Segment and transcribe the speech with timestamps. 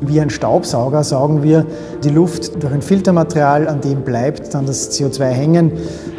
[0.00, 1.64] Wie ein Staubsauger saugen wir
[2.04, 5.72] die Luft durch ein Filtermaterial, an dem bleibt dann das CO2 hängen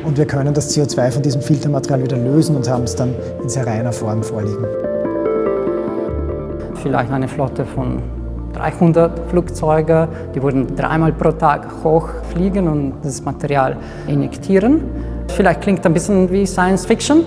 [0.03, 3.49] und wir können das CO2 von diesem Filtermaterial wieder lösen und haben es dann in
[3.49, 4.65] sehr reiner Form vorliegen.
[6.81, 8.01] Vielleicht eine Flotte von
[8.53, 14.81] 300 Flugzeuge, die würden dreimal pro Tag hochfliegen und das Material injektieren.
[15.35, 17.23] Vielleicht klingt ein bisschen wie Science Fiction.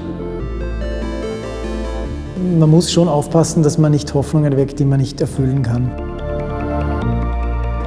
[2.58, 6.09] Man muss schon aufpassen, dass man nicht Hoffnungen weckt, die man nicht erfüllen kann.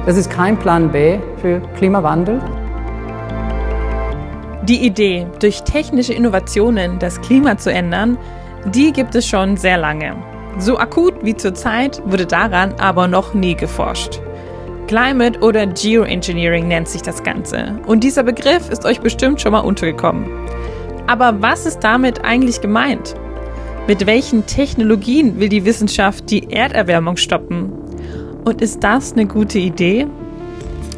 [0.06, 2.38] Das ist kein Plan B für Klimawandel.
[4.64, 8.18] Die Idee, durch technische Innovationen das Klima zu ändern,
[8.66, 10.14] die gibt es schon sehr lange.
[10.58, 14.20] So akut wie zurzeit wurde daran aber noch nie geforscht.
[14.88, 17.78] Climate oder Geoengineering nennt sich das Ganze.
[17.86, 20.26] Und dieser Begriff ist euch bestimmt schon mal untergekommen.
[21.06, 23.14] Aber was ist damit eigentlich gemeint?
[23.86, 27.83] Mit welchen Technologien will die Wissenschaft die Erderwärmung stoppen?
[28.44, 30.06] Und ist das eine gute Idee?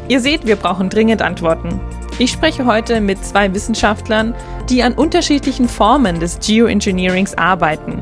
[0.09, 1.79] Ihr seht, wir brauchen dringend Antworten.
[2.19, 4.33] Ich spreche heute mit zwei Wissenschaftlern,
[4.69, 8.01] die an unterschiedlichen Formen des Geoengineerings arbeiten.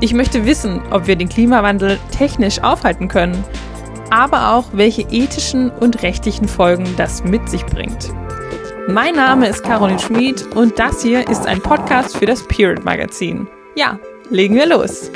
[0.00, 3.42] Ich möchte wissen, ob wir den Klimawandel technisch aufhalten können,
[4.10, 8.10] aber auch welche ethischen und rechtlichen Folgen das mit sich bringt.
[8.88, 13.48] Mein Name ist Caroline Schmid und das hier ist ein Podcast für das Period Magazin.
[13.74, 13.98] Ja,
[14.30, 15.10] legen wir los.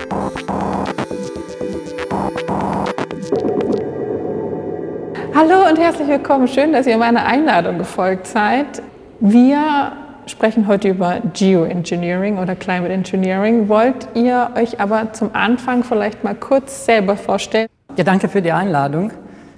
[5.33, 6.49] Hallo und herzlich willkommen.
[6.49, 8.83] Schön, dass ihr meiner Einladung gefolgt seid.
[9.21, 9.93] Wir
[10.27, 13.69] sprechen heute über Geoengineering oder Climate Engineering.
[13.69, 17.69] Wollt ihr euch aber zum Anfang vielleicht mal kurz selber vorstellen?
[17.97, 19.13] Ja, danke für die Einladung.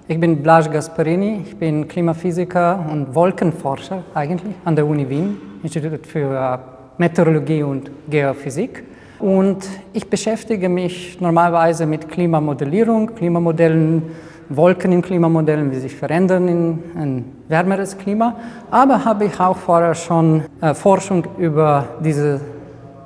[0.09, 6.07] Ich bin Blaž Gasparini, ich bin Klimaphysiker und Wolkenforscher eigentlich an der Uni Wien, Institut
[6.07, 6.61] für
[6.99, 8.85] Meteorologie und Geophysik.
[9.19, 14.03] Und ich beschäftige mich normalerweise mit Klimamodellierung, Klimamodellen,
[14.49, 18.37] Wolken in Klimamodellen, wie sich verändern in ein wärmeres Klima.
[18.71, 22.41] Aber habe ich auch vorher schon äh, Forschung über diese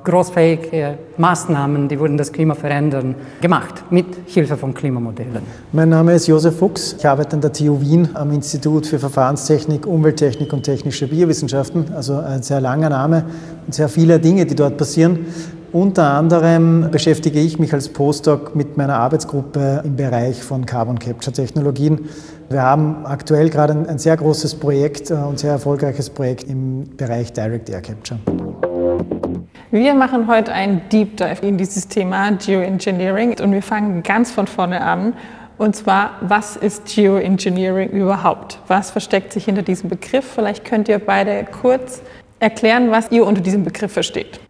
[0.06, 5.42] großfähige Maßnahmen, die würden das Klima verändern, gemacht mit Hilfe von Klimamodellen.
[5.72, 6.94] Mein Name ist Josef Fuchs.
[6.96, 11.86] Ich arbeite an der TU Wien am Institut für Verfahrenstechnik, Umwelttechnik und technische Biowissenschaften.
[11.94, 13.24] Also ein sehr langer Name
[13.66, 15.26] und sehr viele Dinge, die dort passieren.
[15.76, 21.34] Unter anderem beschäftige ich mich als Postdoc mit meiner Arbeitsgruppe im Bereich von Carbon Capture
[21.34, 22.08] Technologien.
[22.48, 27.30] Wir haben aktuell gerade ein, sehr großes Projekt äh, und sehr erfolgreiches Projekt im Bereich
[27.34, 28.18] Direct Air Capture.
[29.70, 34.46] Wir machen heute einen Deep Dive in dieses Thema Geoengineering und wir fangen ganz von
[34.46, 35.12] vorne an.
[35.58, 38.60] Und zwar, was ist Geoengineering überhaupt?
[38.66, 40.24] Was versteckt sich hinter diesem Begriff?
[40.24, 42.00] Vielleicht könnt ihr beide kurz
[42.40, 44.40] erklären, was ihr unter diesem Begriff versteht.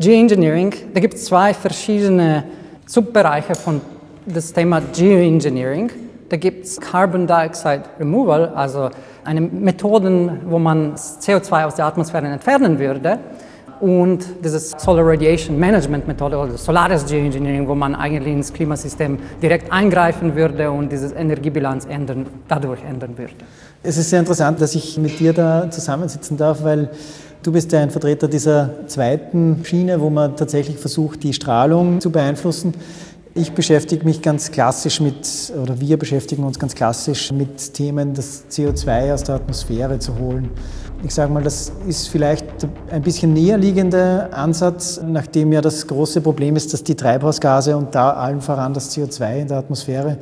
[0.00, 2.44] Geoengineering, da gibt es zwei verschiedene
[2.86, 3.80] Subbereiche von
[4.26, 5.90] das Thema Geoengineering.
[6.28, 8.90] Da gibt es Carbon Dioxide Removal, also
[9.24, 13.18] eine Methode, wo man CO2 aus der Atmosphäre entfernen würde
[13.80, 19.70] und dieses Solar Radiation Management Methode oder Solaris Geoengineering, wo man eigentlich ins Klimasystem direkt
[19.70, 23.34] eingreifen würde und diese Energiebilanz ändern, dadurch ändern würde.
[23.82, 26.88] Es ist sehr interessant, dass ich mit dir da zusammensitzen darf, weil
[27.44, 32.10] du bist ja ein Vertreter dieser zweiten Schiene, wo man tatsächlich versucht, die Strahlung zu
[32.10, 32.74] beeinflussen.
[33.34, 38.44] Ich beschäftige mich ganz klassisch mit, oder wir beschäftigen uns ganz klassisch mit Themen, das
[38.50, 40.50] CO2 aus der Atmosphäre zu holen.
[41.02, 42.46] Ich sage mal, das ist vielleicht
[42.90, 47.94] ein bisschen näher liegender Ansatz, nachdem ja das große Problem ist, dass die Treibhausgase und
[47.94, 50.18] da allen voran das CO2 in der Atmosphäre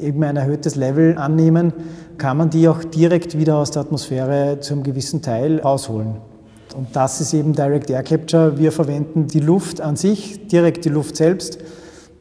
[0.00, 1.72] eben ein erhöhtes Level annehmen,
[2.16, 6.33] kann man die auch direkt wieder aus der Atmosphäre zu einem gewissen Teil rausholen.
[6.76, 8.58] Und das ist eben Direct Air Capture.
[8.58, 11.58] Wir verwenden die Luft an sich, direkt die Luft selbst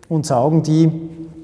[0.09, 0.91] und saugen die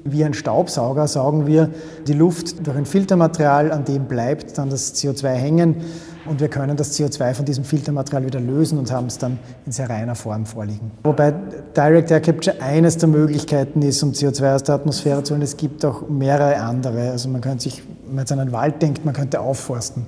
[0.04, 1.70] wie ein Staubsauger, saugen wir
[2.06, 5.76] die Luft durch ein Filtermaterial, an dem bleibt dann das CO2 hängen
[6.26, 9.72] und wir können das CO2 von diesem Filtermaterial wieder lösen und haben es dann in
[9.72, 10.90] sehr reiner Form vorliegen.
[11.02, 11.34] Wobei
[11.76, 15.42] Direct Air Capture eines der Möglichkeiten ist, um CO2 aus der Atmosphäre zu holen.
[15.42, 17.10] Es gibt auch mehrere andere.
[17.10, 20.06] Also man könnte sich, wenn man jetzt an einen Wald denkt, man könnte aufforsten.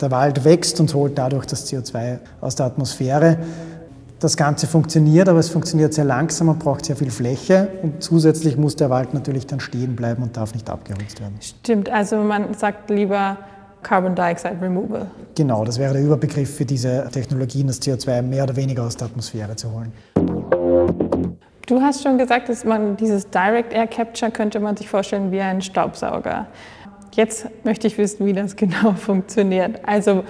[0.00, 3.38] Der Wald wächst und holt dadurch das CO2 aus der Atmosphäre.
[4.20, 7.68] Das Ganze funktioniert, aber es funktioniert sehr langsam und braucht sehr viel Fläche.
[7.82, 11.34] Und zusätzlich muss der Wald natürlich dann stehen bleiben und darf nicht abgeholzt werden.
[11.40, 13.36] Stimmt, also man sagt lieber
[13.82, 15.06] Carbon Dioxide Removal.
[15.34, 19.08] Genau, das wäre der Überbegriff für diese Technologien, das CO2 mehr oder weniger aus der
[19.08, 19.92] Atmosphäre zu holen.
[21.66, 25.40] Du hast schon gesagt, dass man dieses Direct Air Capture könnte man sich vorstellen wie
[25.40, 26.46] ein Staubsauger.
[27.16, 29.80] Jetzt möchte ich wissen, wie das genau funktioniert.
[29.86, 30.24] Also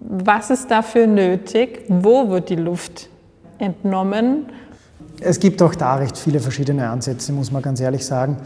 [0.00, 1.80] was ist dafür nötig?
[1.88, 3.08] Wo wird die Luft
[3.58, 4.46] entnommen?
[5.20, 8.36] Es gibt auch da recht viele verschiedene Ansätze, muss man ganz ehrlich sagen.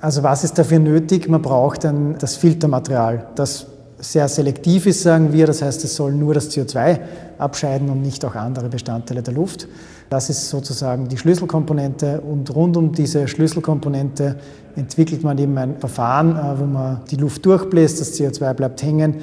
[0.00, 1.28] Also was ist dafür nötig?
[1.28, 3.66] Man braucht dann das Filtermaterial, das
[3.98, 5.46] sehr selektiv ist, sagen wir.
[5.46, 6.98] Das heißt, es soll nur das CO2
[7.38, 9.68] abscheiden und nicht auch andere Bestandteile der Luft.
[10.10, 14.36] Das ist sozusagen die Schlüsselkomponente und rund um diese Schlüsselkomponente
[14.76, 19.16] entwickelt man eben ein Verfahren, äh, wo man die Luft durchbläst, das CO2 bleibt hängen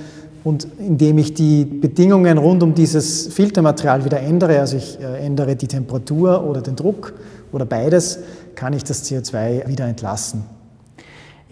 [0.43, 5.55] und indem ich die Bedingungen rund um dieses Filtermaterial wieder ändere, also ich äh, ändere
[5.55, 7.13] die Temperatur oder den Druck
[7.51, 8.19] oder beides,
[8.55, 10.43] kann ich das CO2 wieder entlassen.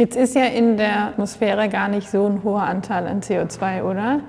[0.02, 4.22] Jetzt ist ja in der Atmosphäre gar nicht so ein hoher Anteil an CO2, oder?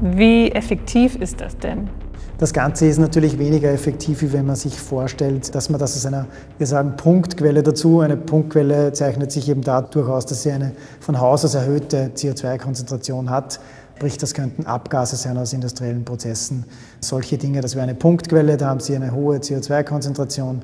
[0.00, 1.90] Wie effektiv ist das denn?
[2.38, 6.06] Das Ganze ist natürlich weniger effektiv, wie wenn man sich vorstellt, dass man das aus
[6.06, 6.26] einer,
[6.58, 7.98] wir sagen Punktquelle dazu.
[7.98, 10.70] Eine Punktquelle zeichnet sich eben dadurch aus, dass sie eine
[11.00, 13.58] von Haus aus erhöhte CO2-Konzentration hat.
[13.96, 16.66] Sprich, das könnten Abgase sein aus industriellen Prozessen.
[17.00, 20.62] Solche Dinge, das wäre eine Punktquelle, da haben Sie eine hohe CO2-Konzentration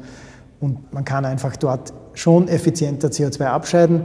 [0.61, 4.03] und man kann einfach dort schon effizienter CO2 abscheiden.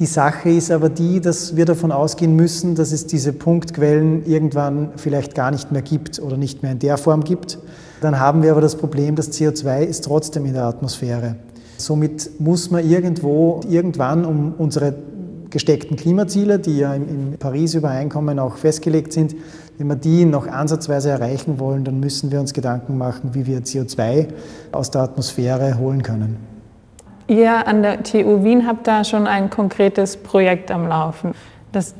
[0.00, 4.90] Die Sache ist aber die, dass wir davon ausgehen müssen, dass es diese Punktquellen irgendwann
[4.96, 7.58] vielleicht gar nicht mehr gibt oder nicht mehr in der Form gibt.
[8.00, 11.36] Dann haben wir aber das Problem, dass CO2 ist trotzdem in der Atmosphäre.
[11.76, 14.96] Somit muss man irgendwo, irgendwann, um unsere
[15.50, 19.36] gesteckten Klimaziele, die ja im, Paris-Übereinkommen auch festgelegt sind,
[19.78, 23.60] wenn wir die noch ansatzweise erreichen wollen, dann müssen wir uns Gedanken machen, wie wir
[23.60, 24.26] CO2
[24.72, 26.53] aus der Atmosphäre holen können.
[27.26, 31.32] Ihr an der TU Wien habt da schon ein konkretes Projekt am Laufen.
[31.72, 31.94] Das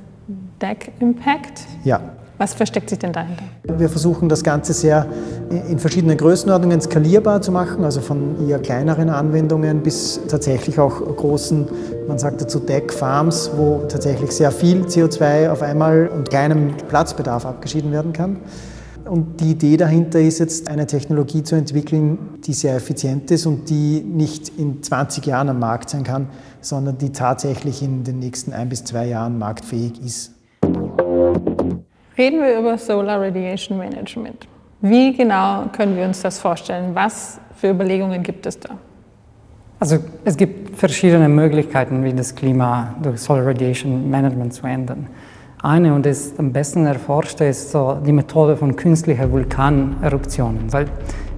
[0.61, 1.63] DEC Impact?
[1.83, 2.01] Ja.
[2.37, 3.45] Was versteckt sich denn dahinter?
[3.63, 5.07] Wir versuchen das Ganze sehr
[5.51, 11.67] in verschiedenen Größenordnungen skalierbar zu machen, also von eher kleineren Anwendungen bis tatsächlich auch großen,
[12.09, 17.47] man sagt dazu Deck Farms, wo tatsächlich sehr viel CO2 auf einmal und kleinem Platzbedarf
[17.47, 18.37] abgeschieden werden kann.
[19.05, 23.69] Und die Idee dahinter ist jetzt, eine Technologie zu entwickeln, die sehr effizient ist und
[23.69, 26.29] die nicht in 20 Jahren am Markt sein kann,
[26.63, 30.33] sondern die tatsächlich in den nächsten ein bis zwei Jahren marktfähig ist.
[32.17, 34.47] Reden wir über Solar Radiation Management.
[34.81, 36.95] Wie genau können wir uns das vorstellen?
[36.95, 38.71] Was für Überlegungen gibt es da?
[39.81, 45.09] Also es gibt verschiedene Möglichkeiten, wie das Klima durch Solar Radiation Management zu ändern.
[45.65, 50.71] Eine und ist am besten erforschte ist so die Methode von künstlicher Vulkaneruptionen.
[50.71, 50.85] Weil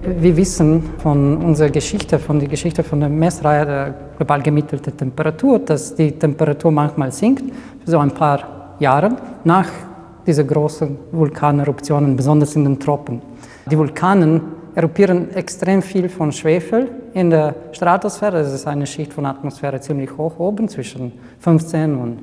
[0.03, 5.59] wir wissen von unserer Geschichte, von der Geschichte von der Messreihe der global gemittelten Temperatur,
[5.59, 7.45] dass die Temperatur manchmal sinkt,
[7.85, 9.15] für so ein paar Jahre
[9.45, 9.69] nach
[10.25, 13.21] diesen großen Vulkaneruptionen, besonders in den Tropen.
[13.71, 14.41] Die Vulkanen
[14.75, 18.43] eruppieren extrem viel von Schwefel in der Stratosphäre.
[18.43, 22.17] Das ist eine Schicht von Atmosphäre ziemlich hoch oben, zwischen 15 und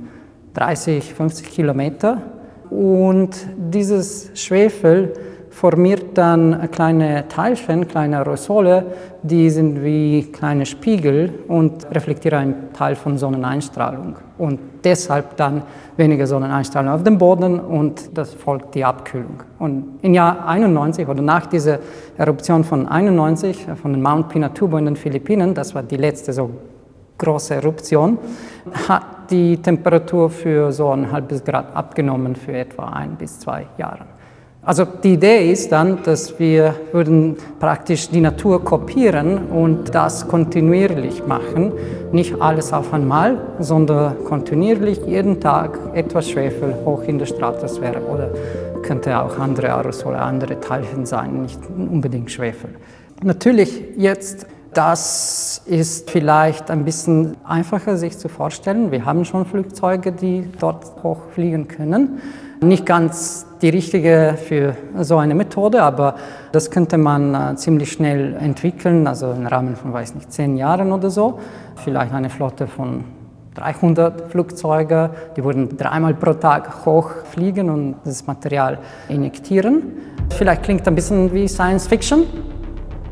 [0.55, 2.23] 30, 50 Kilometer.
[2.71, 5.13] Und dieses Schwefel
[5.55, 8.87] formiert dann kleine Teilchen, kleine Aerosole,
[9.23, 14.17] die sind wie kleine Spiegel und reflektieren einen Teil von Sonneneinstrahlung.
[14.37, 15.63] Und deshalb dann
[15.97, 19.45] weniger Sonneneinstrahlung auf dem Boden und das folgt die Abkühlung.
[19.61, 21.79] Und im Jahr 91 oder nach dieser
[22.19, 26.51] Eruption von 91 von den Mount Pinatubo in den Philippinen, das war die letzte so
[27.19, 28.19] große Eruption,
[28.89, 34.07] hat die Temperatur für so ein halbes Grad abgenommen für etwa ein bis zwei Jahre.
[34.67, 41.27] Also die Idee ist dann, dass wir würden praktisch die Natur kopieren und das kontinuierlich
[41.27, 41.73] machen.
[42.13, 48.31] Nicht alles auf einmal, sondern kontinuierlich jeden Tag etwas Schwefel hoch in der Stratosphäre oder
[48.83, 52.71] könnte auch andere Aerosole, andere Teilchen sein, nicht unbedingt Schwefel.
[53.23, 58.91] Natürlich jetzt das ist vielleicht ein bisschen einfacher sich zu vorstellen.
[58.91, 62.21] Wir haben schon Flugzeuge, die dort hochfliegen können.
[62.61, 66.17] Nicht ganz die richtige für so eine Methode, aber
[66.53, 70.93] das könnte man äh, ziemlich schnell entwickeln, also im Rahmen von, weiß nicht, zehn Jahren
[70.93, 71.39] oder so.
[71.77, 73.05] Vielleicht eine Flotte von
[73.55, 78.79] 300 Flugzeuge, die würden dreimal pro Tag hochfliegen und das Material
[79.09, 79.93] injektieren.
[80.31, 82.25] Vielleicht klingt ein bisschen wie Science Fiction,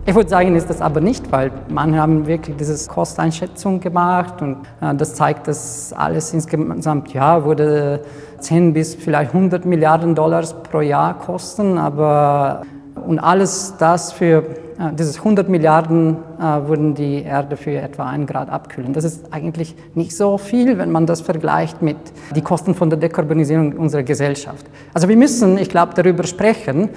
[0.04, 4.56] ich würde sagen, ist das aber nicht, weil man haben wirklich diese Kosteinschätzung gemacht und
[4.80, 8.00] äh, das zeigt, dass alles insgesamt ja würde
[8.40, 12.62] 10 bis vielleicht 100 Milliarden Dollars pro Jahr kosten, aber
[13.06, 18.26] und alles das für äh, dieses 100 Milliarden äh, würden die Erde für etwa einen
[18.26, 18.92] Grad abkühlen.
[18.92, 21.96] Das ist eigentlich nicht so viel, wenn man das vergleicht mit
[22.34, 24.66] den Kosten von der Dekarbonisierung unserer Gesellschaft.
[24.94, 26.90] Also wir müssen, ich glaube, darüber sprechen.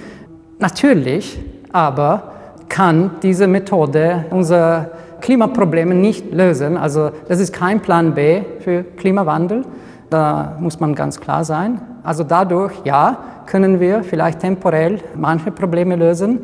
[0.58, 1.38] Natürlich,
[1.72, 2.35] aber
[2.76, 4.90] kann diese Methode unsere
[5.22, 6.76] Klimaprobleme nicht lösen.
[6.76, 9.62] Also das ist kein Plan B für Klimawandel.
[10.10, 11.80] Da muss man ganz klar sein.
[12.02, 13.16] Also dadurch, ja,
[13.46, 16.40] können wir vielleicht temporell manche Probleme lösen.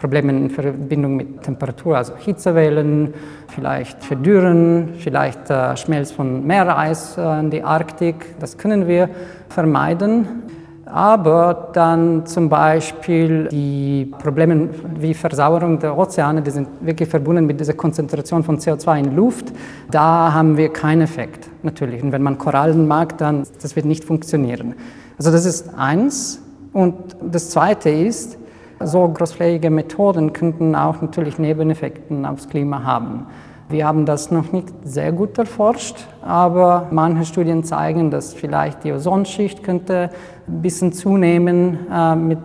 [0.00, 3.12] Problemen in Verbindung mit Temperatur, also Hitzewellen,
[3.48, 8.38] vielleicht Verdürren, vielleicht äh, Schmelz von Meereis äh, in die Arktik.
[8.40, 9.10] Das können wir
[9.50, 10.42] vermeiden.
[10.86, 14.68] Aber dann zum Beispiel die Probleme
[15.00, 19.52] wie Versauerung der Ozeane, die sind wirklich verbunden mit dieser Konzentration von CO2 in Luft.
[19.90, 22.04] Da haben wir keinen Effekt, natürlich.
[22.04, 24.74] Und wenn man Korallen mag, dann das wird nicht funktionieren.
[25.18, 26.40] Also das ist eins.
[26.72, 28.38] Und das zweite ist,
[28.78, 33.26] so großflächige Methoden könnten auch natürlich Nebeneffekte aufs Klima haben.
[33.68, 38.92] Wir haben das noch nicht sehr gut erforscht, aber manche Studien zeigen, dass vielleicht die
[38.92, 40.10] Ozonschicht könnte
[40.46, 42.38] ein bisschen zunehmen äh, mit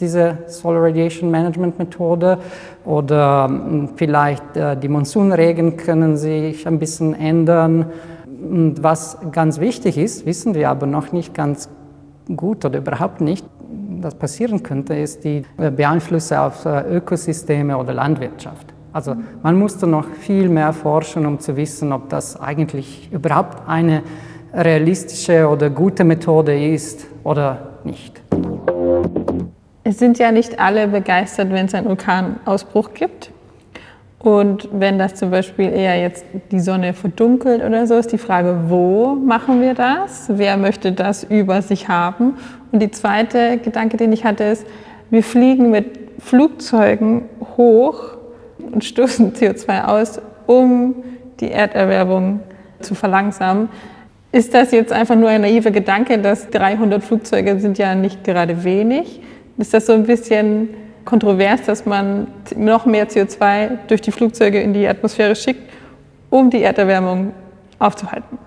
[0.00, 2.38] dieser Solar Radiation Management Methode
[2.84, 7.86] oder äh, vielleicht äh, die Monsunregen können sich ein bisschen ändern.
[8.26, 11.70] Und was ganz wichtig ist, wissen wir aber noch nicht ganz
[12.36, 13.46] gut oder überhaupt nicht,
[14.02, 18.69] was passieren könnte, ist die äh, Beeinflüsse auf Ökosysteme oder Landwirtschaft.
[18.92, 24.02] Also man musste noch viel mehr forschen, um zu wissen, ob das eigentlich überhaupt eine
[24.52, 28.20] realistische oder gute Methode ist oder nicht.
[29.84, 33.30] Es sind ja nicht alle begeistert, wenn es einen Vulkanausbruch gibt.
[34.18, 38.64] Und wenn das zum Beispiel eher jetzt die Sonne verdunkelt oder so, ist die Frage,
[38.68, 40.26] wo machen wir das?
[40.28, 42.34] Wer möchte das über sich haben?
[42.70, 44.66] Und die zweite Gedanke, den ich hatte, ist,
[45.08, 47.22] wir fliegen mit Flugzeugen
[47.56, 48.19] hoch
[48.72, 50.94] und stoßen CO2 aus, um
[51.40, 52.40] die Erderwärmung
[52.80, 53.68] zu verlangsamen.
[54.32, 58.62] Ist das jetzt einfach nur ein naiver Gedanke, dass 300 Flugzeuge sind ja nicht gerade
[58.62, 59.20] wenig?
[59.58, 60.68] Ist das so ein bisschen
[61.04, 65.62] kontrovers, dass man noch mehr CO2 durch die Flugzeuge in die Atmosphäre schickt,
[66.30, 67.32] um die Erderwärmung
[67.78, 68.38] aufzuhalten?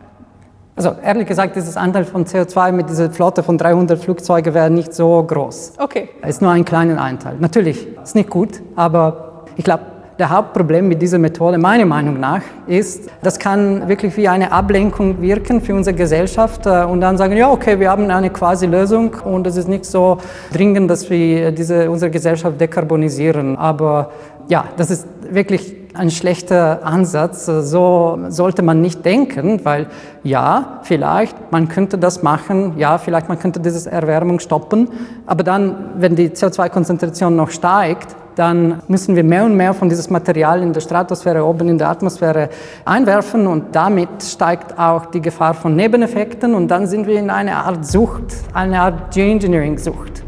[0.75, 4.93] Also ehrlich gesagt, dieses Anteil von CO2 mit dieser Flotte von 300 Flugzeugen wäre nicht
[4.93, 5.73] so groß.
[5.77, 6.09] Okay.
[6.21, 7.35] Es ist nur ein kleiner Anteil.
[7.39, 9.83] Natürlich, ist nicht gut, aber ich glaube,
[10.19, 15.21] der Hauptproblem mit dieser Methode, meiner Meinung nach, ist, das kann wirklich wie eine Ablenkung
[15.21, 19.15] wirken für unsere Gesellschaft äh, und dann sagen, ja, okay, wir haben eine quasi Lösung
[19.25, 20.17] und es ist nicht so
[20.51, 23.57] dringend, dass wir diese, unsere Gesellschaft dekarbonisieren.
[23.57, 24.11] Aber
[24.47, 27.45] ja, das ist wirklich ein schlechter Ansatz.
[27.45, 29.87] So sollte man nicht denken, weil
[30.23, 34.89] ja, vielleicht, man könnte das machen, ja, vielleicht man könnte diese Erwärmung stoppen,
[35.25, 40.13] aber dann, wenn die CO2-Konzentration noch steigt, dann müssen wir mehr und mehr von diesem
[40.13, 42.49] Material in der Stratosphäre, oben in der Atmosphäre
[42.85, 47.65] einwerfen und damit steigt auch die Gefahr von Nebeneffekten und dann sind wir in einer
[47.65, 50.23] Art Sucht, eine Art Geoengineering-Sucht.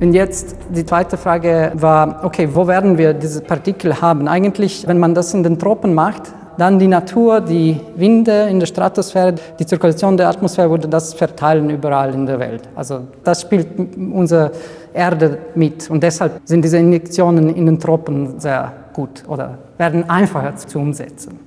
[0.00, 4.28] Und jetzt die zweite Frage war, okay, wo werden wir diese Partikel haben?
[4.28, 6.22] Eigentlich, wenn man das in den Tropen macht,
[6.60, 11.70] dann die Natur, die Winde in der Stratosphäre, die Zirkulation der Atmosphäre würde das verteilen
[11.70, 12.68] überall in der Welt.
[12.76, 14.50] Also das spielt unsere
[14.92, 20.54] Erde mit und deshalb sind diese Injektionen in den Tropen sehr gut oder werden einfacher
[20.56, 21.38] zu umsetzen.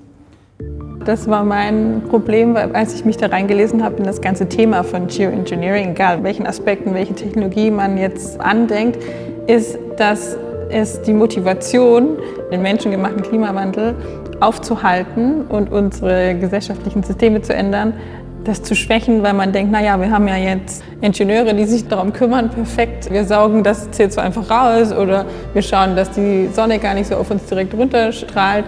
[1.05, 5.05] Das war mein Problem, als ich mich da reingelesen habe in das ganze Thema von
[5.07, 8.97] Geoengineering, egal welchen Aspekten, welche Technologie man jetzt andenkt,
[9.45, 10.37] ist, dass
[10.73, 12.17] es die Motivation,
[12.51, 13.95] den menschengemachten Klimawandel
[14.39, 17.93] aufzuhalten und unsere gesellschaftlichen Systeme zu ändern,
[18.43, 22.11] das zu schwächen, weil man denkt, naja, wir haben ja jetzt Ingenieure, die sich darum
[22.11, 26.93] kümmern, perfekt, wir saugen das CO2 einfach raus oder wir schauen, dass die Sonne gar
[26.93, 28.65] nicht so auf uns direkt runterstrahlt.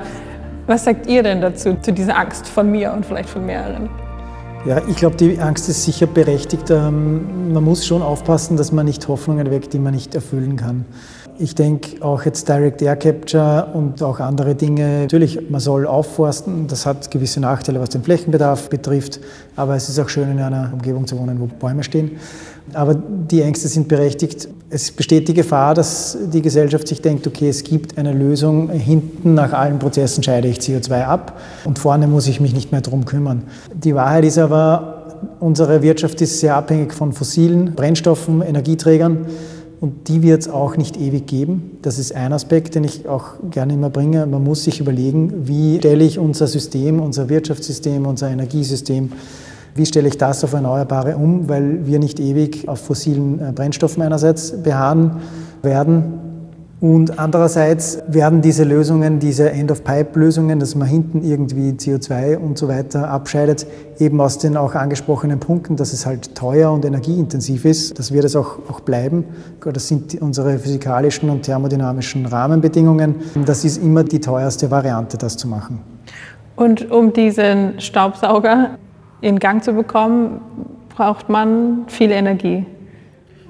[0.67, 3.89] Was sagt ihr denn dazu, zu dieser Angst von mir und vielleicht von mehreren?
[4.65, 6.71] Ja, ich glaube, die Angst ist sicher berechtigt.
[6.71, 10.85] Ähm, man muss schon aufpassen, dass man nicht Hoffnungen weckt, die man nicht erfüllen kann.
[11.37, 15.01] Ich denke auch jetzt Direct Air Capture und auch andere Dinge.
[15.01, 16.67] Natürlich, man soll aufforsten.
[16.67, 19.19] Das hat gewisse Nachteile, was den Flächenbedarf betrifft.
[19.57, 22.11] Aber es ist auch schön, in einer Umgebung zu wohnen, wo Bäume stehen.
[22.73, 24.47] Aber die Ängste sind berechtigt.
[24.69, 28.69] Es besteht die Gefahr, dass die Gesellschaft sich denkt, okay, es gibt eine Lösung.
[28.69, 32.81] Hinten nach allen Prozessen scheide ich CO2 ab und vorne muss ich mich nicht mehr
[32.81, 33.43] darum kümmern.
[33.73, 39.25] Die Wahrheit ist aber, unsere Wirtschaft ist sehr abhängig von fossilen Brennstoffen, Energieträgern.
[39.79, 41.77] Und die wird es auch nicht ewig geben.
[41.82, 44.25] Das ist ein Aspekt, den ich auch gerne immer bringe.
[44.25, 49.12] Man muss sich überlegen, wie stelle ich unser System, unser Wirtschaftssystem, unser Energiesystem,
[49.75, 54.01] wie stelle ich das auf Erneuerbare um, weil wir nicht ewig auf fossilen äh, Brennstoffen
[54.01, 55.17] einerseits beharren
[55.62, 56.25] werden
[56.85, 63.09] und andererseits werden diese Lösungen, diese End-of-Pipe-Lösungen, dass man hinten irgendwie CO2 und so weiter
[63.09, 63.65] abscheidet,
[63.97, 68.21] eben aus den auch angesprochenen Punkten, dass es halt teuer und energieintensiv ist, dass wir
[68.21, 69.25] das auch, auch bleiben.
[69.63, 73.15] Das sind unsere physikalischen und thermodynamischen Rahmenbedingungen.
[73.47, 75.79] Das ist immer die teuerste Variante, das zu machen.
[76.55, 78.77] Und um diesen Staubsauger
[79.21, 80.39] in Gang zu bekommen,
[80.95, 82.63] braucht man viel Energie.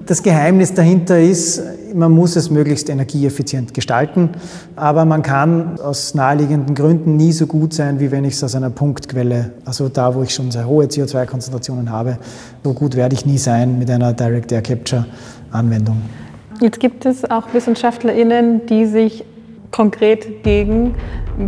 [0.06, 1.60] Das Geheimnis dahinter ist,
[1.92, 4.30] man muss es möglichst energieeffizient gestalten,
[4.76, 8.54] aber man kann aus naheliegenden Gründen nie so gut sein, wie wenn ich es aus
[8.54, 12.18] einer Punktquelle, also da, wo ich schon sehr hohe CO2-Konzentrationen habe,
[12.62, 15.06] so gut werde ich nie sein mit einer Direct Air Capture
[15.50, 16.00] Anwendung.
[16.60, 19.24] Jetzt gibt es auch WissenschaftlerInnen, die sich
[19.76, 20.94] konkret gegen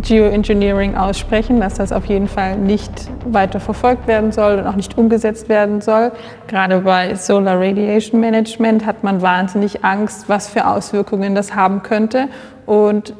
[0.03, 2.91] Geoengineering aussprechen, dass das auf jeden Fall nicht
[3.25, 6.11] weiter verfolgt werden soll und auch nicht umgesetzt werden soll.
[6.47, 12.27] Gerade bei Solar Radiation Management hat man wahnsinnig Angst, was für Auswirkungen das haben könnte.
[12.67, 13.15] Und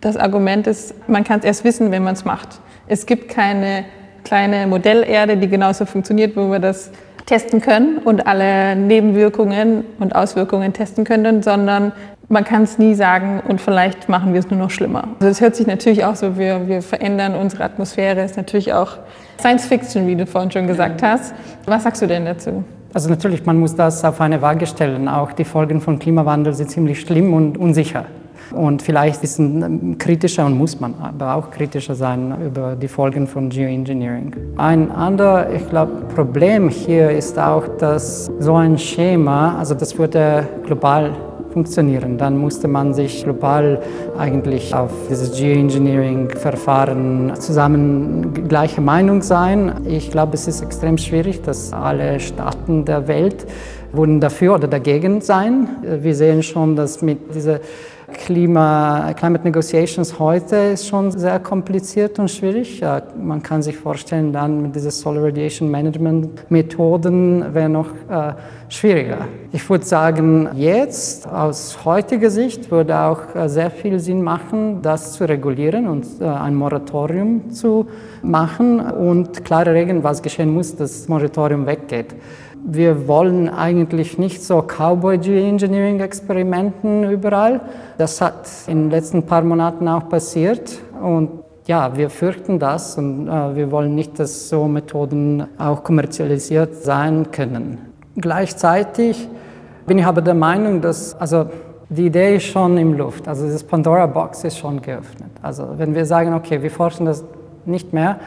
[0.00, 2.60] das Argument ist, man kann es erst wissen, wenn man es macht.
[2.86, 3.84] Es gibt keine
[4.24, 6.90] kleine Modellerde, die genauso funktioniert, wo wir das
[7.26, 11.92] testen können und alle Nebenwirkungen und Auswirkungen testen können, sondern
[12.28, 15.08] man kann es nie sagen und vielleicht machen wir es nur noch schlimmer.
[15.20, 18.98] Also es hört sich natürlich auch so, wir, wir verändern unsere Atmosphäre, ist natürlich auch
[19.38, 21.34] Science Fiction, wie du vorhin schon gesagt hast.
[21.66, 22.64] Was sagst du denn dazu?
[22.92, 25.08] Also natürlich, man muss das auf eine Waage stellen.
[25.08, 28.06] Auch die Folgen von Klimawandel sind ziemlich schlimm und unsicher.
[28.52, 33.26] Und vielleicht ist ein kritischer und muss man aber auch kritischer sein über die Folgen
[33.26, 34.34] von Geoengineering.
[34.56, 40.46] Ein anderes, ich glaube, Problem hier ist auch, dass so ein Schema, also das wurde
[40.64, 41.12] global
[41.56, 42.18] funktionieren.
[42.18, 43.80] Dann musste man sich global
[44.18, 49.72] eigentlich auf dieses Geoengineering-Verfahren zusammen gleiche Meinung sein.
[49.86, 53.46] Ich glaube, es ist extrem schwierig, dass alle Staaten der Welt
[53.92, 55.68] wurden dafür oder dagegen sein.
[55.82, 57.60] Wir sehen schon, dass mit dieser
[58.12, 62.80] Klima, Climate Negotiations heute ist schon sehr kompliziert und schwierig.
[63.20, 68.34] Man kann sich vorstellen, dann mit diesen Solar Radiation Management Methoden wäre noch äh,
[68.68, 69.26] schwieriger.
[69.50, 75.14] Ich würde sagen, jetzt aus heutiger Sicht würde auch äh, sehr viel Sinn machen, das
[75.14, 77.88] zu regulieren und äh, ein Moratorium zu
[78.22, 82.14] machen und klare Regeln, was geschehen muss, dass das Moratorium weggeht
[82.64, 87.60] wir wollen eigentlich nicht so Cowboy-Geoengineering-Experimenten überall.
[87.98, 91.30] Das hat in den letzten paar Monaten auch passiert und
[91.66, 97.30] ja, wir fürchten das und äh, wir wollen nicht, dass so Methoden auch kommerzialisiert sein
[97.32, 97.78] können.
[98.16, 99.28] Gleichzeitig
[99.86, 101.46] bin ich aber der Meinung, dass also
[101.88, 105.30] die Idee ist schon im Luft, also das Pandora Box ist schon geöffnet.
[105.42, 107.24] Also wenn wir sagen, okay, wir forschen das
[107.64, 108.18] nicht mehr,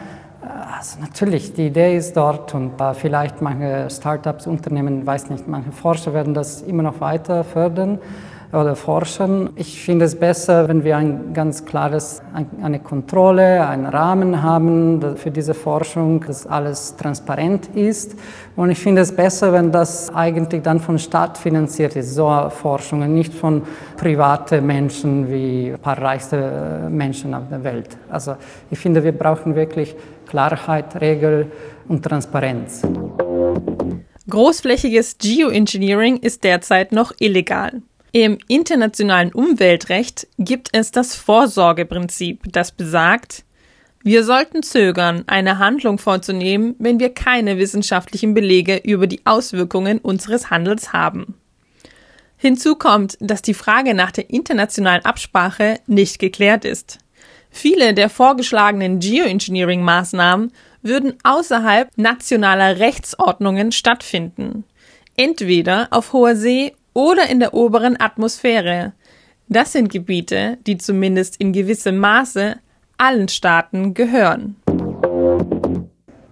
[0.42, 5.72] also natürlich, die Idee ist dort und äh, vielleicht manche Startups, Unternehmen, weiß nicht, manche
[5.72, 8.00] Forscher werden das immer noch weiter fördern
[8.52, 9.52] oder forschen.
[9.58, 12.22] Ich finde es besser, wenn wir ein ganz klares,
[12.62, 18.16] eine Kontrolle, einen Rahmen haben für diese Forschung, dass alles transparent ist.
[18.56, 23.14] Und ich finde es besser, wenn das eigentlich dann von Staat finanziert ist, so Forschungen,
[23.14, 23.62] nicht von
[23.98, 27.98] privaten Menschen wie ein paar reichste Menschen auf der Welt.
[28.10, 28.36] Also
[28.72, 29.96] ich finde, wir brauchen wirklich
[30.30, 31.52] Klarheit, Regel
[31.88, 32.84] und Transparenz.
[34.30, 37.82] Großflächiges Geoengineering ist derzeit noch illegal.
[38.12, 43.44] Im internationalen Umweltrecht gibt es das Vorsorgeprinzip, das besagt,
[44.02, 50.50] wir sollten zögern, eine Handlung vorzunehmen, wenn wir keine wissenschaftlichen Belege über die Auswirkungen unseres
[50.50, 51.36] Handels haben.
[52.38, 57.00] Hinzu kommt, dass die Frage nach der internationalen Absprache nicht geklärt ist.
[57.50, 64.64] Viele der vorgeschlagenen Geoengineering-Maßnahmen würden außerhalb nationaler Rechtsordnungen stattfinden.
[65.18, 68.94] Entweder auf hoher See oder in der oberen Atmosphäre.
[69.48, 72.60] Das sind Gebiete, die zumindest in gewissem Maße
[72.98, 74.58] allen Staaten gehören.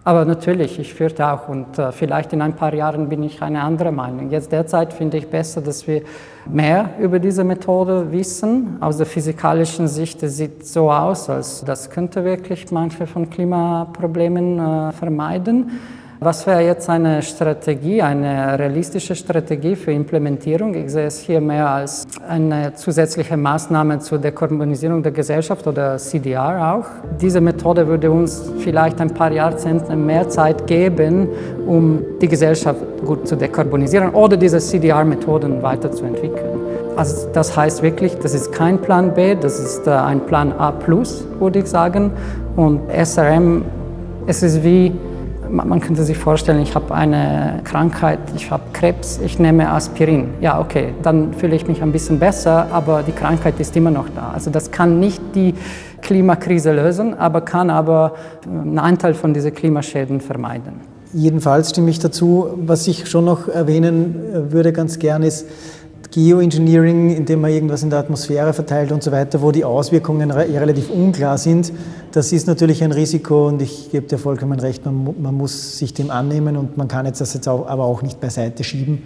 [0.08, 3.62] Aber natürlich, ich fürchte auch und äh, vielleicht in ein paar Jahren bin ich eine
[3.62, 4.30] andere Meinung.
[4.30, 6.02] Jetzt derzeit finde ich besser, dass wir
[6.46, 8.78] mehr über diese Methode wissen.
[8.80, 14.60] Aus der physikalischen Sicht es sieht so aus, als das könnte wirklich manche von Klimaproblemen
[14.60, 15.72] äh, vermeiden.
[16.20, 20.74] Was wäre jetzt eine Strategie, eine realistische Strategie für Implementierung?
[20.74, 26.74] Ich sehe es hier mehr als eine zusätzliche Maßnahme zur Dekarbonisierung der Gesellschaft oder CDR
[26.74, 26.86] auch.
[27.22, 31.28] Diese Methode würde uns vielleicht ein paar Jahrzehnte mehr Zeit geben,
[31.68, 36.60] um die Gesellschaft gut zu dekarbonisieren oder diese CDR-Methoden weiterzuentwickeln.
[36.96, 40.74] Also das heißt wirklich, das ist kein Plan B, das ist äh, ein Plan A+,
[41.40, 42.12] würde ich sagen.
[42.56, 43.66] Und SRM,
[44.26, 44.94] es ist wie
[45.50, 50.30] man könnte sich vorstellen, ich habe eine Krankheit, ich habe Krebs, ich nehme Aspirin.
[50.42, 54.10] Ja, okay, dann fühle ich mich ein bisschen besser, aber die Krankheit ist immer noch
[54.16, 54.32] da.
[54.34, 55.54] Also das kann nicht die
[56.02, 58.14] Klimakrise lösen, aber kann aber
[58.46, 60.82] einen Anteil von diesen Klimaschäden vermeiden.
[61.14, 62.50] Jedenfalls stimme ich dazu.
[62.58, 65.48] Was ich schon noch erwähnen würde ganz gern ist,
[66.12, 70.90] Geoengineering, indem man irgendwas in der Atmosphäre verteilt und so weiter, wo die Auswirkungen relativ
[70.90, 71.72] unklar sind,
[72.12, 75.94] das ist natürlich ein Risiko und ich gebe dir vollkommen recht, man, man muss sich
[75.94, 79.04] dem annehmen und man kann jetzt das jetzt auch, aber auch nicht beiseite schieben.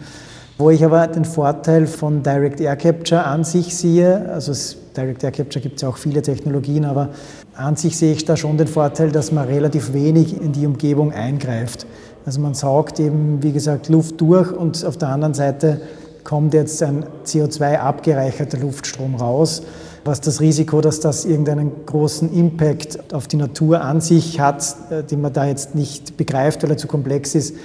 [0.57, 4.53] Wo ich aber den Vorteil von Direct Air Capture an sich sehe, also
[4.95, 7.09] Direct Air Capture gibt es ja auch viele Technologien, aber
[7.55, 11.13] an sich sehe ich da schon den Vorteil, dass man relativ wenig in die Umgebung
[11.13, 11.87] eingreift.
[12.25, 15.81] Also man saugt eben, wie gesagt, Luft durch und auf der anderen Seite
[16.23, 19.63] kommt jetzt ein CO2 abgereicherter Luftstrom raus,
[20.03, 25.03] was das Risiko, dass das irgendeinen großen Impact auf die Natur an sich hat, äh,
[25.03, 27.55] den man da jetzt nicht begreift, weil er zu komplex ist,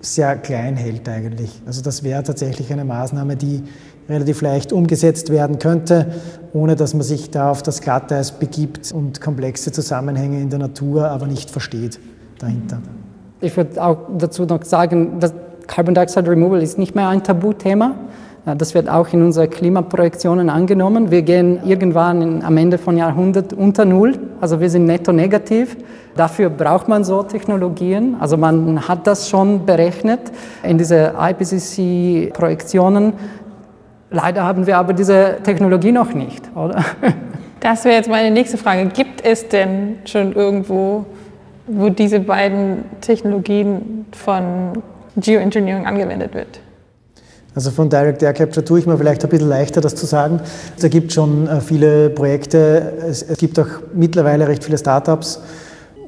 [0.00, 1.62] sehr klein hält eigentlich.
[1.66, 3.62] Also das wäre tatsächlich eine Maßnahme, die
[4.08, 6.12] relativ leicht umgesetzt werden könnte,
[6.52, 11.08] ohne dass man sich da auf das Glatteis begibt und komplexe Zusammenhänge in der Natur
[11.08, 11.98] aber nicht versteht
[12.38, 12.82] dahinter.
[13.40, 15.32] Ich würde auch dazu noch sagen, dass
[15.66, 17.94] Carbon Dioxide Removal ist nicht mehr ein Tabuthema.
[18.58, 21.10] Das wird auch in unseren Klimaprojektionen angenommen.
[21.10, 25.78] Wir gehen irgendwann in, am Ende von Jahrhundert unter Null, also wir sind netto negativ.
[26.14, 28.16] Dafür braucht man so Technologien.
[28.20, 30.20] Also man hat das schon berechnet
[30.62, 33.14] in diese IPCC-Projektionen.
[34.10, 36.84] Leider haben wir aber diese Technologie noch nicht, oder?
[37.60, 38.90] Das wäre jetzt meine nächste Frage.
[38.90, 41.06] Gibt es denn schon irgendwo,
[41.66, 44.82] wo diese beiden Technologien von
[45.16, 46.60] Geoengineering angewendet wird?
[47.54, 50.40] Also von Direct Air Capture tue ich mir vielleicht ein bisschen leichter, das zu sagen.
[50.80, 52.92] Da gibt schon äh, viele Projekte.
[53.08, 55.40] Es gibt auch mittlerweile recht viele Startups.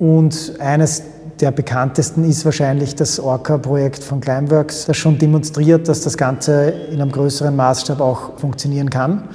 [0.01, 1.03] Und eines
[1.40, 7.01] der bekanntesten ist wahrscheinlich das Orca-Projekt von Climeworks, das schon demonstriert, dass das Ganze in
[7.01, 9.29] einem größeren Maßstab auch funktionieren kann.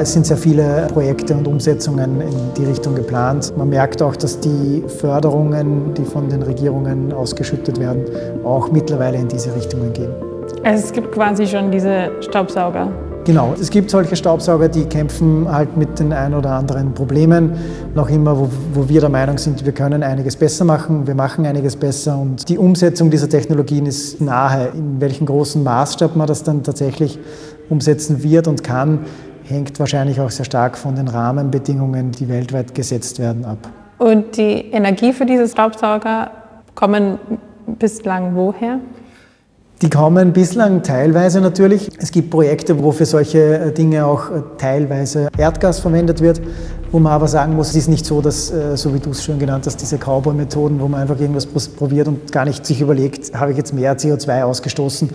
[0.00, 3.52] Es sind sehr viele Projekte und Umsetzungen in die Richtung geplant.
[3.58, 8.06] Man merkt auch, dass die Förderungen, die von den Regierungen ausgeschüttet werden,
[8.42, 10.10] auch mittlerweile in diese Richtungen gehen.
[10.64, 12.88] Also es gibt quasi schon diese Staubsauger.
[13.26, 17.52] Genau, es gibt solche Staubsauger, die kämpfen halt mit den ein oder anderen Problemen.
[17.94, 21.44] Noch immer, wo, wo, wir der Meinung sind, wir können einiges besser machen, wir machen
[21.44, 24.70] einiges besser und die Umsetzung dieser Technologien ist nahe.
[24.74, 27.18] In welchem großen Maßstab man das dann tatsächlich
[27.68, 29.00] umsetzen wird und kann,
[29.50, 33.58] hängt wahrscheinlich auch sehr stark von den Rahmenbedingungen, die weltweit gesetzt werden, ab.
[33.98, 36.30] Und die Energie für diese Staubsauger
[36.74, 37.18] kommen
[37.66, 38.78] bislang woher?
[39.82, 41.88] Die kommen bislang teilweise natürlich.
[41.98, 46.38] Es gibt Projekte, wo für solche äh, Dinge auch äh, teilweise Erdgas verwendet wird,
[46.92, 49.24] wo man aber sagen muss, es ist nicht so, dass, äh, so wie du es
[49.24, 53.32] schon genannt hast, diese Cowboy-Methoden, wo man einfach irgendwas probiert und gar nicht sich überlegt,
[53.32, 55.08] habe ich jetzt mehr CO2 ausgestoßen,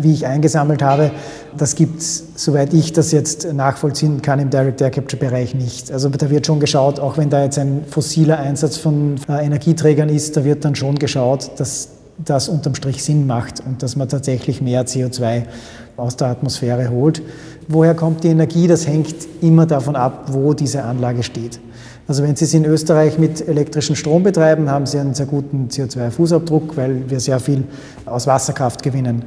[0.00, 1.10] wie ich eingesammelt habe.
[1.56, 5.90] Das gibt es, soweit ich das jetzt nachvollziehen kann, im Direct Air Capture-Bereich nicht.
[5.90, 10.36] Also da wird schon geschaut, auch wenn da jetzt ein fossiler Einsatz von Energieträgern ist,
[10.36, 14.60] da wird dann schon geschaut, dass das unterm Strich Sinn macht und dass man tatsächlich
[14.60, 15.44] mehr CO2
[15.96, 17.22] aus der Atmosphäre holt.
[17.68, 18.66] Woher kommt die Energie?
[18.66, 21.60] Das hängt immer davon ab, wo diese Anlage steht.
[22.06, 25.68] Also wenn Sie es in Österreich mit elektrischem Strom betreiben, haben Sie einen sehr guten
[25.68, 27.64] CO2-Fußabdruck, weil wir sehr viel
[28.04, 29.24] aus Wasserkraft gewinnen.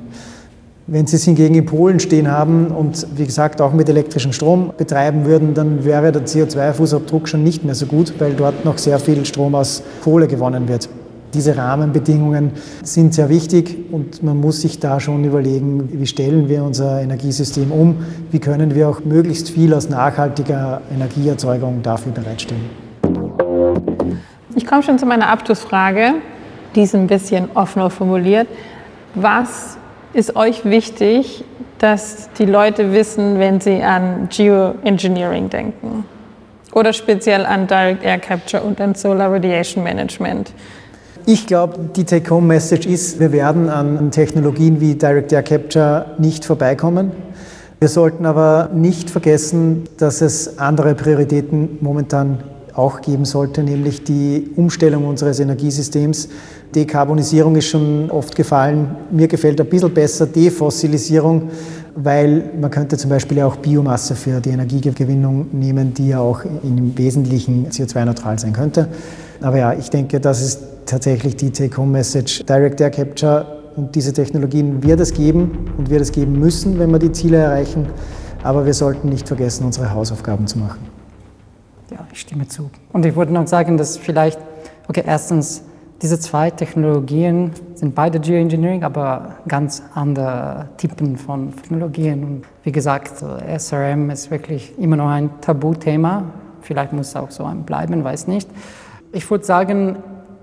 [0.85, 4.71] Wenn Sie es hingegen in Polen stehen haben und wie gesagt auch mit elektrischem Strom
[4.77, 8.99] betreiben würden, dann wäre der CO2-Fußabdruck schon nicht mehr so gut, weil dort noch sehr
[8.99, 10.87] viel Strom aus Kohle gewonnen wird.
[11.33, 12.51] Diese Rahmenbedingungen
[12.83, 17.71] sind sehr wichtig und man muss sich da schon überlegen, wie stellen wir unser Energiesystem
[17.71, 22.69] um, wie können wir auch möglichst viel aus nachhaltiger Energieerzeugung dafür bereitstellen.
[24.55, 26.13] Ich komme schon zu meiner Abschlussfrage,
[26.75, 28.47] die ist ein bisschen offener formuliert.
[29.13, 29.77] Was
[30.13, 31.43] ist euch wichtig,
[31.79, 36.05] dass die Leute wissen, wenn sie an Geoengineering denken?
[36.73, 40.51] Oder speziell an Direct Air Capture und an Solar Radiation Management?
[41.29, 47.11] Ich glaube, die Take-Home-Message ist, wir werden an Technologien wie Direct Air Capture nicht vorbeikommen.
[47.81, 52.37] Wir sollten aber nicht vergessen, dass es andere Prioritäten momentan
[52.73, 56.29] auch geben sollte, nämlich die Umstellung unseres Energiesystems.
[56.73, 58.95] Dekarbonisierung ist schon oft gefallen.
[59.11, 61.49] Mir gefällt ein bisschen besser Defossilisierung,
[61.93, 66.97] weil man könnte zum Beispiel auch Biomasse für die Energiegewinnung nehmen, die ja auch im
[66.97, 68.87] Wesentlichen CO2-neutral sein könnte.
[69.41, 72.45] Aber ja, ich denke, das ist tatsächlich die Take-Home-Message.
[72.45, 73.45] Direct Air Capture
[73.75, 77.37] und diese Technologien wird es geben und wird es geben müssen, wenn wir die Ziele
[77.37, 77.87] erreichen.
[78.43, 80.79] Aber wir sollten nicht vergessen, unsere Hausaufgaben zu machen.
[81.91, 82.69] Ja, ich stimme zu.
[82.91, 84.39] Und ich würde noch sagen, dass vielleicht,
[84.87, 85.63] okay, erstens,
[86.01, 92.23] diese zwei Technologien sind beide Geoengineering, aber ganz andere Typen von Technologien.
[92.23, 93.23] Und wie gesagt,
[93.57, 96.23] SRM ist wirklich immer noch ein Tabuthema.
[96.61, 98.47] Vielleicht muss es auch so bleiben, weiß nicht.
[99.11, 99.97] Ich würde sagen,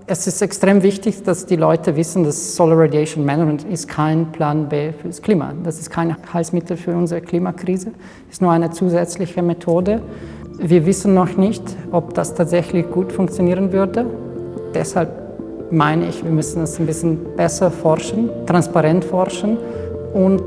[0.07, 4.69] es ist extrem wichtig, dass die Leute wissen, dass Solar Radiation Management ist kein Plan
[4.69, 5.53] B fürs Klima.
[5.63, 7.91] Das ist kein Heilsmittel für unsere Klimakrise.
[8.27, 10.01] Es ist nur eine zusätzliche Methode.
[10.59, 14.05] Wir wissen noch nicht, ob das tatsächlich gut funktionieren würde.
[14.75, 15.09] Deshalb
[15.71, 19.57] meine ich, wir müssen es ein bisschen besser forschen, transparent forschen
[20.13, 20.43] und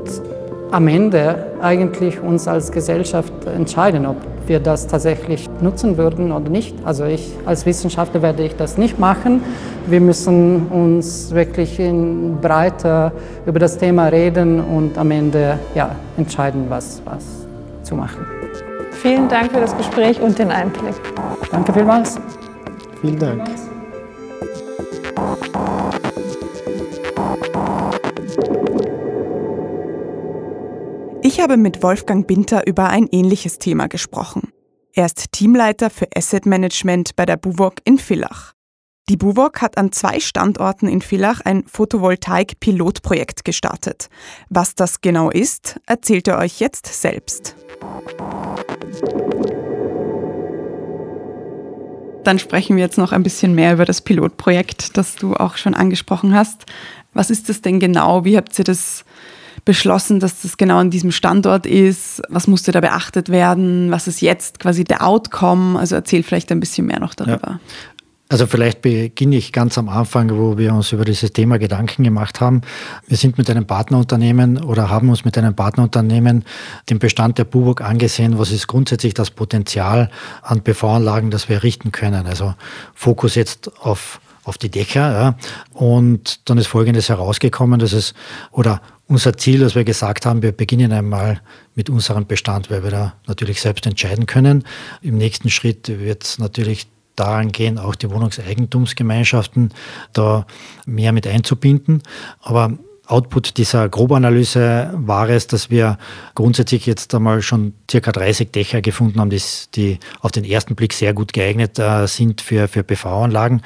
[0.71, 6.75] am Ende eigentlich uns als Gesellschaft entscheiden, ob wir das tatsächlich nutzen würden oder nicht.
[6.83, 9.43] Also ich als Wissenschaftler werde ich das nicht machen.
[9.87, 13.11] Wir müssen uns wirklich in breiter
[13.45, 17.25] über das Thema reden und am Ende ja, entscheiden, was, was
[17.83, 18.25] zu machen.
[18.91, 20.95] Vielen Dank für das Gespräch und den Einblick.
[21.51, 22.19] Danke vielmals.
[23.01, 23.43] Vielen Dank.
[31.39, 34.51] Ich habe mit Wolfgang Binter über ein ähnliches Thema gesprochen.
[34.91, 38.51] Er ist Teamleiter für Asset Management bei der BUWOG in Villach.
[39.07, 44.09] Die BUWOG hat an zwei Standorten in Villach ein Photovoltaik-Pilotprojekt gestartet.
[44.49, 47.55] Was das genau ist, erzählt er euch jetzt selbst.
[52.25, 55.73] Dann sprechen wir jetzt noch ein bisschen mehr über das Pilotprojekt, das du auch schon
[55.73, 56.65] angesprochen hast.
[57.13, 58.25] Was ist das denn genau?
[58.25, 59.05] Wie habt ihr das
[59.69, 62.23] beschlossen, dass das genau an diesem Standort ist?
[62.27, 63.91] Was musste da beachtet werden?
[63.91, 65.77] Was ist jetzt quasi der Outcome?
[65.77, 67.47] Also erzähl vielleicht ein bisschen mehr noch darüber.
[67.47, 67.59] Ja.
[68.29, 72.41] Also vielleicht beginne ich ganz am Anfang, wo wir uns über dieses Thema Gedanken gemacht
[72.41, 72.61] haben.
[73.05, 76.45] Wir sind mit einem Partnerunternehmen oder haben uns mit einem Partnerunternehmen
[76.89, 78.39] den Bestand der Buburg angesehen.
[78.39, 80.09] Was ist grundsätzlich das Potenzial
[80.41, 82.25] an PV-Anlagen, das wir errichten können?
[82.25, 82.55] Also
[82.95, 85.11] Fokus jetzt auf auf die Dächer.
[85.11, 85.37] Ja.
[85.73, 88.13] Und dann ist Folgendes herausgekommen, dass es,
[88.51, 91.41] oder unser Ziel, dass wir gesagt haben, wir beginnen einmal
[91.75, 94.63] mit unserem Bestand, weil wir da natürlich selbst entscheiden können.
[95.01, 99.73] Im nächsten Schritt wird es natürlich daran gehen, auch die Wohnungseigentumsgemeinschaften
[100.13, 100.45] da
[100.85, 102.01] mehr mit einzubinden.
[102.41, 102.77] Aber
[103.09, 105.97] Output dieser Grobanalyse war es, dass wir
[106.35, 109.41] grundsätzlich jetzt einmal schon circa 30 Dächer gefunden haben, die,
[109.73, 113.63] die auf den ersten Blick sehr gut geeignet äh, sind für, für PV-Anlagen.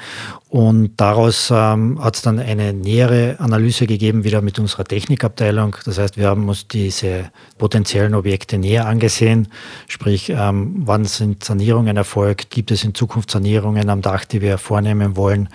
[0.48, 5.76] Und daraus ähm, hat es dann eine nähere Analyse gegeben, wieder mit unserer Technikabteilung.
[5.84, 9.48] Das heißt, wir haben uns diese potenziellen Objekte näher angesehen.
[9.88, 12.50] Sprich, ähm, wann sind Sanierungen erfolgt?
[12.50, 15.48] Gibt es in Zukunft Sanierungen am Dach, die wir vornehmen wollen?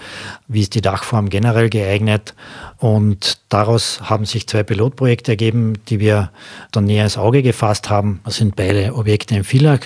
[0.47, 2.35] Wie ist die Dachform generell geeignet?
[2.79, 6.31] Und daraus haben sich zwei Pilotprojekte ergeben, die wir
[6.71, 8.21] dann näher ins Auge gefasst haben.
[8.23, 9.79] Das sind beide Objekte in Villach.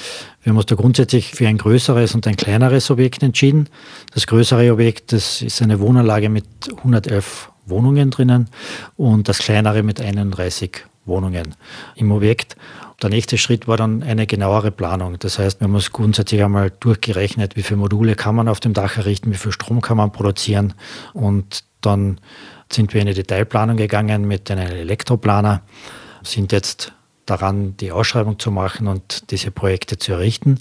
[0.43, 3.67] Wir haben uns da grundsätzlich für ein größeres und ein kleineres Objekt entschieden.
[4.13, 6.45] Das größere Objekt, das ist eine Wohnanlage mit
[6.77, 8.49] 111 Wohnungen drinnen
[8.95, 11.55] und das kleinere mit 31 Wohnungen
[11.95, 12.55] im Objekt.
[13.01, 15.17] Der nächste Schritt war dann eine genauere Planung.
[15.17, 18.73] Das heißt, wir haben uns grundsätzlich einmal durchgerechnet, wie viele Module kann man auf dem
[18.73, 20.73] Dach errichten, wie viel Strom kann man produzieren.
[21.13, 22.19] Und dann
[22.73, 25.61] sind wir in eine Detailplanung gegangen mit einem Elektroplaner,
[26.23, 26.93] sind jetzt
[27.25, 30.59] daran, die Ausschreibung zu machen und diese Projekte zu errichten.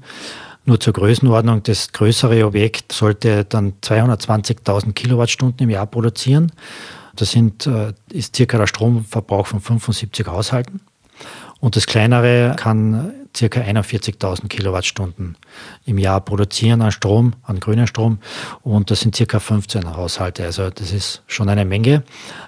[0.65, 6.53] Nur zur Größenordnung, das größere Objekt sollte dann 220.000 Kilowattstunden im Jahr produzieren.
[7.17, 10.81] Das sind, äh, ist circa der Stromverbrauch von 75 Haushalten.
[11.61, 15.37] Und das kleinere kann circa 41.000 Kilowattstunden
[15.85, 18.19] im Jahr produzieren an Strom, an grüner Strom.
[18.63, 20.45] Und das sind circa 15 Haushalte.
[20.45, 22.05] Also das ist schon eine Menge.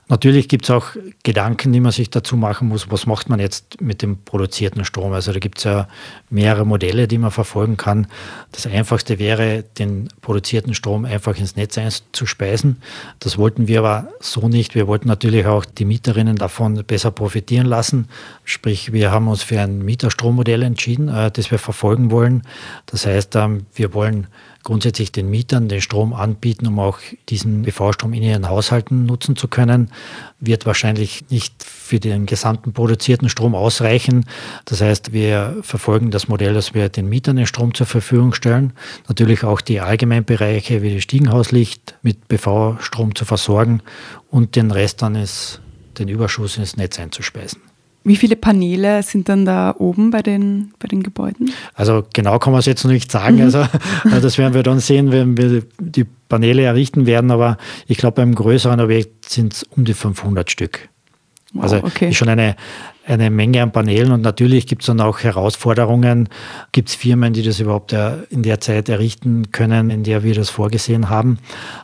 [0.08, 0.88] Natürlich gibt es auch
[1.22, 2.90] Gedanken, die man sich dazu machen muss.
[2.90, 5.12] Was macht man jetzt mit dem produzierten Strom?
[5.12, 5.88] Also da gibt es ja
[6.28, 8.06] mehrere Modelle, die man verfolgen kann.
[8.52, 12.82] Das einfachste wäre, den produzierten Strom einfach ins Netz einzuspeisen.
[13.18, 14.74] Das wollten wir aber so nicht.
[14.74, 18.08] Wir wollten natürlich auch die Mieterinnen davon besser profitieren lassen.
[18.44, 22.42] Sprich, wir haben uns für ein Mieterstrommodell entschieden, äh, das wir verfolgen wollen.
[22.87, 24.26] Das heißt, ähm, wir wollen
[24.64, 29.46] grundsätzlich den Mietern den Strom anbieten, um auch diesen BV-Strom in ihren Haushalten nutzen zu
[29.46, 29.90] können.
[30.40, 34.24] Wird wahrscheinlich nicht für den gesamten produzierten Strom ausreichen.
[34.64, 38.72] Das heißt, wir verfolgen das Modell, dass wir den Mietern den Strom zur Verfügung stellen.
[39.06, 43.82] Natürlich auch die Allgemeinbereiche wie das Stiegenhauslicht mit BV-Strom zu versorgen
[44.30, 45.60] und den Rest dann ist,
[45.98, 47.73] den Überschuss ins Netz einzuspeisen.
[48.06, 51.50] Wie viele Paneele sind dann da oben bei den, bei den Gebäuden?
[51.74, 53.36] Also genau kann man es jetzt noch nicht sagen.
[53.36, 53.42] Mhm.
[53.42, 57.30] Also äh, das werden wir dann sehen, wenn wir die Paneele errichten werden.
[57.30, 60.90] Aber ich glaube, beim größeren Objekt sind es um die 500 Stück.
[61.54, 62.10] Wow, also okay.
[62.10, 62.56] ist schon eine,
[63.06, 66.28] eine Menge an Paneelen und natürlich gibt es dann auch Herausforderungen.
[66.72, 67.94] Gibt es Firmen, die das überhaupt
[68.28, 71.38] in der Zeit errichten können, in der wir das vorgesehen haben.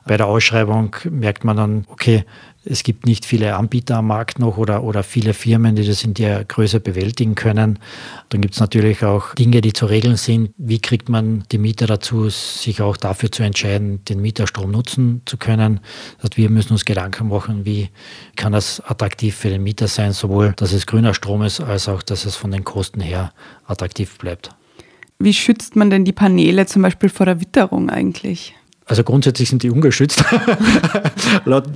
[0.06, 2.24] Bei der Ausschreibung merkt man dann, okay,
[2.64, 6.12] es gibt nicht viele Anbieter am Markt noch oder, oder viele Firmen, die das in
[6.12, 7.78] der Größe bewältigen können.
[8.28, 10.50] Dann gibt es natürlich auch Dinge, die zu regeln sind.
[10.58, 15.38] Wie kriegt man die Mieter dazu, sich auch dafür zu entscheiden, den Mieterstrom nutzen zu
[15.38, 15.80] können?
[16.20, 17.88] Das wir müssen uns Gedanken machen, wie
[18.36, 22.02] kann das attraktiv für den Mieter sein, sowohl dass es grüner Strom ist, als auch,
[22.02, 23.32] dass es von den Kosten her
[23.66, 24.50] attraktiv bleibt.
[25.18, 28.54] Wie schützt man denn die Paneele zum Beispiel vor der Witterung eigentlich?
[28.86, 30.24] Also grundsätzlich sind die ungeschützt.
[31.44, 31.68] laut,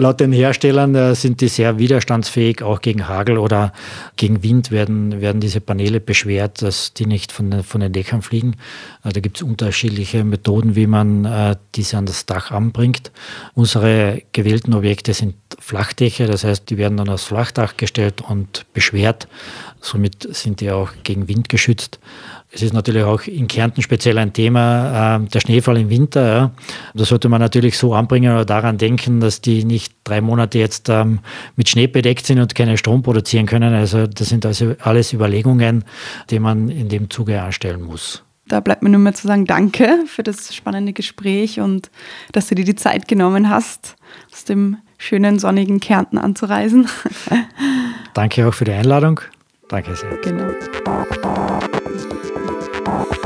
[0.00, 3.72] Laut den Herstellern äh, sind die sehr widerstandsfähig, auch gegen Hagel oder
[4.14, 8.54] gegen Wind werden, werden diese Paneele beschwert, dass die nicht von, von den Dächern fliegen.
[9.02, 13.10] Äh, da gibt es unterschiedliche Methoden, wie man äh, diese an das Dach anbringt.
[13.54, 19.26] Unsere gewählten Objekte sind Flachdächer, das heißt, die werden dann aufs Flachdach gestellt und beschwert.
[19.80, 21.98] Somit sind die auch gegen Wind geschützt.
[22.50, 26.26] Es ist natürlich auch in Kärnten speziell ein Thema, äh, der Schneefall im Winter.
[26.26, 26.50] Ja.
[26.94, 30.88] Da sollte man natürlich so anbringen oder daran denken, dass die nicht drei Monate jetzt
[30.88, 31.20] ähm,
[31.56, 33.74] mit Schnee bedeckt sind und keinen Strom produzieren können.
[33.74, 35.84] Also das sind also alles Überlegungen,
[36.30, 38.24] die man in dem Zuge anstellen muss.
[38.46, 41.90] Da bleibt mir nur mehr zu sagen, danke für das spannende Gespräch und
[42.32, 43.96] dass du dir die Zeit genommen hast,
[44.32, 46.88] aus dem schönen sonnigen Kärnten anzureisen.
[48.14, 49.20] Danke auch für die Einladung.
[49.68, 50.16] Danke sehr.
[50.22, 50.48] Genau.
[52.88, 53.18] you